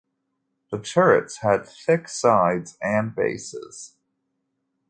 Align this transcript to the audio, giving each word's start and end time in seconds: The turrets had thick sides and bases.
The 0.71 0.79
turrets 0.79 1.41
had 1.43 1.63
thick 1.67 2.07
sides 2.09 2.75
and 2.81 3.13
bases. 3.13 3.97